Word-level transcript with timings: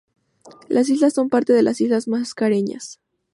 Las 0.67 0.89
islas 0.89 1.13
son 1.13 1.29
parte 1.29 1.53
de 1.53 1.61
las 1.61 1.79
islas 1.79 2.07
Mascareñas. 2.07 2.99